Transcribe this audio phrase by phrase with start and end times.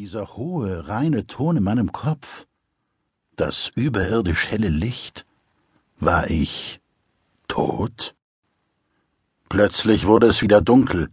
[0.00, 2.46] Dieser hohe, reine Ton in meinem Kopf,
[3.34, 5.26] das überirdisch helle Licht,
[5.98, 6.80] war ich
[7.48, 8.14] tot?
[9.48, 11.08] Plötzlich wurde es wieder dunkel.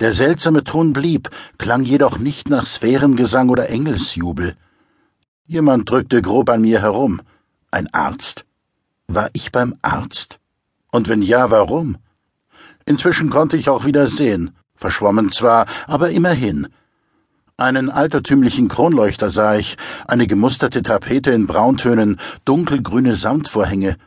[0.00, 1.28] Der seltsame Ton blieb,
[1.58, 4.56] klang jedoch nicht nach Sphärengesang oder Engelsjubel.
[5.44, 7.20] Jemand drückte grob an mir herum.
[7.70, 8.46] Ein Arzt?
[9.08, 10.40] War ich beim Arzt?
[10.90, 11.98] Und wenn ja, warum?
[12.86, 16.66] Inzwischen konnte ich auch wieder sehen, verschwommen zwar, aber immerhin.
[17.60, 19.76] Einen altertümlichen Kronleuchter sah ich,
[20.08, 23.98] eine gemusterte Tapete in Brauntönen, dunkelgrüne Samtvorhänge.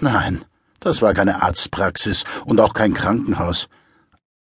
[0.00, 0.42] Nein,
[0.80, 3.68] das war keine Arztpraxis und auch kein Krankenhaus.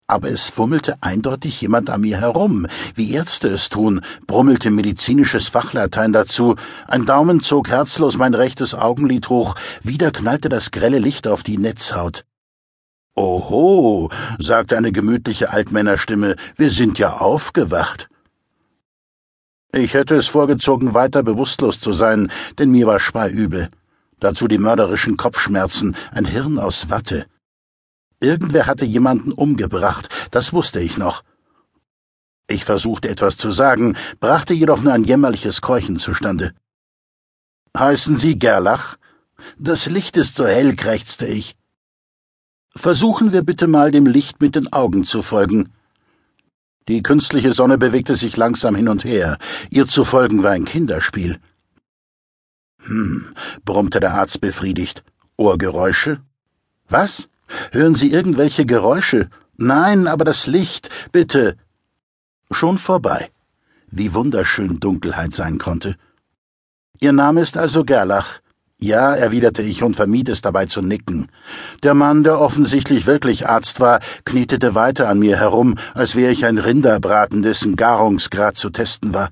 [0.06, 6.14] Aber es fummelte eindeutig jemand an mir herum, wie Ärzte es tun, brummelte medizinisches Fachlatein
[6.14, 6.56] dazu,
[6.88, 11.58] ein Daumen zog herzlos mein rechtes Augenlid hoch, wieder knallte das grelle Licht auf die
[11.58, 12.26] Netzhaut.
[13.16, 18.08] Oho, sagte eine gemütliche Altmännerstimme, wir sind ja aufgewacht.
[19.72, 23.70] Ich hätte es vorgezogen, weiter bewusstlos zu sein, denn mir war speiübel.
[24.20, 27.28] Dazu die mörderischen Kopfschmerzen, ein Hirn aus Watte.
[28.20, 31.24] Irgendwer hatte jemanden umgebracht, das wusste ich noch.
[32.48, 36.54] Ich versuchte etwas zu sagen, brachte jedoch nur ein jämmerliches Keuchen zustande.
[37.78, 38.98] Heißen Sie Gerlach?
[39.60, 41.56] Das Licht ist so hell, krächzte ich.
[42.76, 45.72] Versuchen wir bitte mal dem Licht mit den Augen zu folgen.
[46.90, 49.38] Die künstliche Sonne bewegte sich langsam hin und her.
[49.70, 51.40] Ihr zu folgen war ein Kinderspiel.
[52.80, 53.32] Hm,
[53.64, 55.04] brummte der Arzt befriedigt.
[55.38, 56.22] Ohrgeräusche?
[56.88, 57.30] Was?
[57.72, 59.30] Hören Sie irgendwelche Geräusche?
[59.56, 61.58] Nein, aber das Licht, bitte.
[62.50, 63.30] Schon vorbei.
[63.92, 65.96] Wie wunderschön Dunkelheit sein konnte.
[67.00, 68.40] Ihr Name ist also Gerlach.
[68.82, 71.28] Ja, erwiderte ich und vermied es dabei zu nicken.
[71.84, 76.46] Der Mann, der offensichtlich wirklich Arzt war, knietete weiter an mir herum, als wäre ich
[76.46, 79.32] ein Rinderbraten, dessen Garungsgrad zu testen war.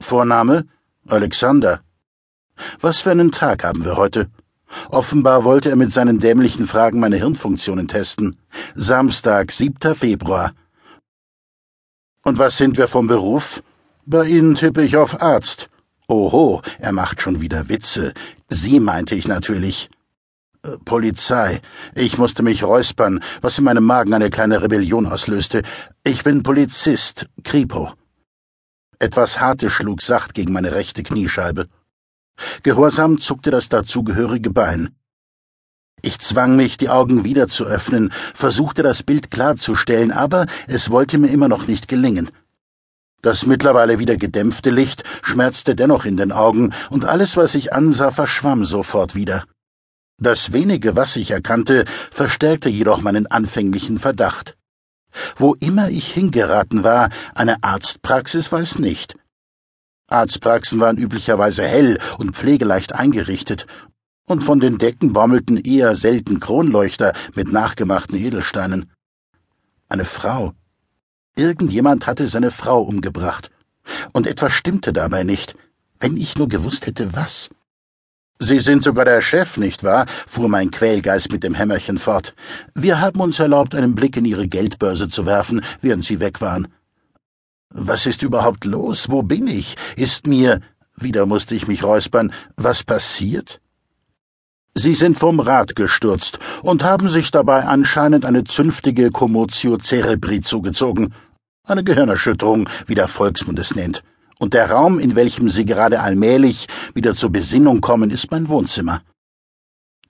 [0.00, 0.66] Vorname?
[1.06, 1.80] Alexander.
[2.80, 4.28] Was für einen Tag haben wir heute?
[4.90, 8.36] Offenbar wollte er mit seinen dämlichen Fragen meine Hirnfunktionen testen.
[8.74, 9.94] Samstag, 7.
[9.94, 10.52] Februar.
[12.24, 13.62] Und was sind wir vom Beruf?
[14.06, 15.70] Bei Ihnen tippe ich auf Arzt.
[16.10, 18.14] Oho, er macht schon wieder Witze.
[18.48, 19.90] Sie meinte ich natürlich.
[20.64, 21.60] Äh, Polizei.
[21.94, 25.62] Ich musste mich räuspern, was in meinem Magen eine kleine Rebellion auslöste.
[26.02, 27.92] Ich bin Polizist, Kripo.
[28.98, 31.68] Etwas Hartes schlug sacht gegen meine rechte Kniescheibe.
[32.64, 34.96] Gehorsam zuckte das dazugehörige Bein.
[36.02, 41.18] Ich zwang mich, die Augen wieder zu öffnen, versuchte das Bild klarzustellen, aber es wollte
[41.18, 42.32] mir immer noch nicht gelingen.
[43.22, 48.10] Das mittlerweile wieder gedämpfte Licht schmerzte dennoch in den Augen, und alles, was ich ansah,
[48.10, 49.44] verschwamm sofort wieder.
[50.18, 54.56] Das wenige, was ich erkannte, verstärkte jedoch meinen anfänglichen Verdacht.
[55.36, 59.16] Wo immer ich hingeraten war, eine Arztpraxis war es nicht.
[60.08, 63.66] Arztpraxen waren üblicherweise hell und pflegeleicht eingerichtet,
[64.26, 68.92] und von den Decken baumelten eher selten Kronleuchter mit nachgemachten Edelsteinen.
[69.88, 70.52] Eine Frau,
[71.36, 73.50] Irgendjemand hatte seine Frau umgebracht.
[74.12, 75.56] Und etwas stimmte dabei nicht.
[75.98, 77.50] Wenn ich nur gewusst hätte, was.
[78.38, 80.06] Sie sind sogar der Chef, nicht wahr?
[80.26, 82.34] fuhr mein Quälgeist mit dem Hämmerchen fort.
[82.74, 86.68] Wir haben uns erlaubt, einen Blick in Ihre Geldbörse zu werfen, während Sie weg waren.
[87.68, 89.10] Was ist überhaupt los?
[89.10, 89.76] Wo bin ich?
[89.96, 90.60] Ist mir.
[90.96, 92.32] Wieder musste ich mich räuspern.
[92.56, 93.60] Was passiert?
[94.80, 101.12] Sie sind vom Rad gestürzt und haben sich dabei anscheinend eine zünftige Commotio cerebri zugezogen.
[101.68, 104.02] Eine Gehirnerschütterung, wie der Volksmund es nennt.
[104.38, 109.02] Und der Raum, in welchem Sie gerade allmählich wieder zur Besinnung kommen, ist mein Wohnzimmer.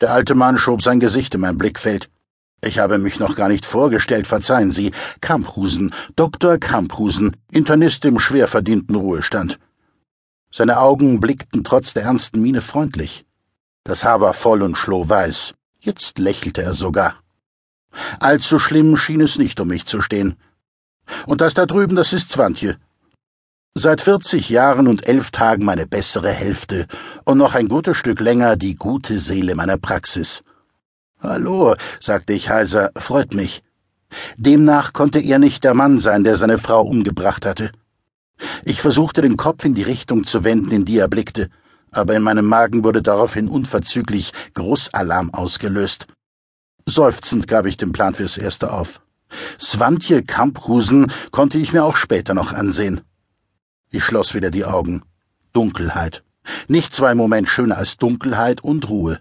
[0.00, 2.09] Der alte Mann schob sein Gesicht in mein Blickfeld.
[2.64, 4.92] Ich habe mich noch gar nicht vorgestellt, verzeihen Sie.
[5.20, 6.59] Kamphusen, Dr.
[6.59, 9.59] Kamphusen, Internist im schwer verdienten Ruhestand.
[10.53, 13.25] Seine Augen blickten trotz der ernsten Miene freundlich.
[13.90, 15.52] Das Haar war voll und schlohweiß.
[15.80, 17.16] Jetzt lächelte er sogar.
[18.20, 20.36] Allzu schlimm schien es nicht um mich zu stehen.
[21.26, 22.76] Und das da drüben, das ist Zwantje.
[23.74, 26.86] Seit vierzig Jahren und elf Tagen meine bessere Hälfte
[27.24, 30.44] und noch ein gutes Stück länger die gute Seele meiner Praxis.
[31.18, 33.65] Hallo, sagte ich heiser, freut mich.
[34.36, 37.72] Demnach konnte er nicht der Mann sein, der seine Frau umgebracht hatte.
[38.65, 41.50] Ich versuchte den Kopf in die Richtung zu wenden, in die er blickte
[41.92, 46.07] aber in meinem Magen wurde daraufhin unverzüglich Großalarm ausgelöst.
[46.87, 49.01] Seufzend gab ich den Plan fürs Erste auf.
[49.60, 53.03] Swantje Kamphusen konnte ich mir auch später noch ansehen.
[53.91, 55.03] Ich schloss wieder die Augen.
[55.53, 56.25] Dunkelheit.
[56.69, 59.21] Nichts war im Moment schöner als Dunkelheit und Ruhe.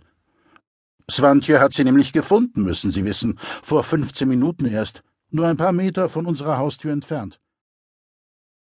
[1.10, 5.72] Swantje hat sie nämlich gefunden, müssen Sie wissen, vor fünfzehn Minuten erst, nur ein paar
[5.72, 7.40] Meter von unserer Haustür entfernt.